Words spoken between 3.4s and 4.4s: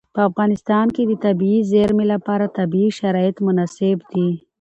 مناسب دي.